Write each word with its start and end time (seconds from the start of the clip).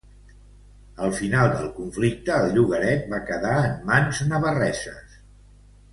Al 1.07 1.11
final 1.17 1.49
del 1.59 1.67
conflicte, 1.75 2.39
el 2.47 2.57
llogaret 2.57 3.07
va 3.15 3.21
quedar 3.29 3.55
en 3.67 3.79
mans 3.93 4.23
navarreses. 4.33 5.19